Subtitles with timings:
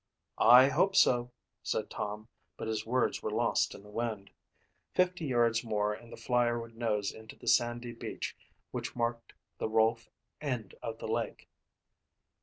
[0.49, 1.29] "I hope so,"
[1.61, 4.31] said Tom, but his words were lost in the wind.
[4.95, 8.35] Fifty yards more and the Flyer would nose into the sandy beach
[8.71, 10.09] which marked the Rolfe
[10.41, 11.47] end of the lake.